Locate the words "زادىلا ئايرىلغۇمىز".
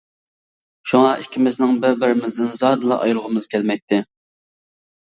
2.63-3.51